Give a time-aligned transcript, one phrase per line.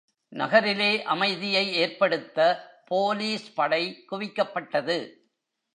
[0.31, 2.39] நகரிலே அமைதியை ஏற்படுத்த
[2.89, 4.97] போலீஸ்படை குவிக்கப்பட்டது.